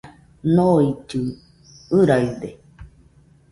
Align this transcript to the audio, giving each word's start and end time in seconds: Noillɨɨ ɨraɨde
Noillɨɨ 0.55 1.21
ɨraɨde 1.97 2.49